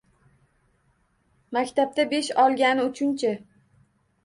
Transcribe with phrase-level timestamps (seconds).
[1.59, 3.37] Maktabda besh olgani uchunchi?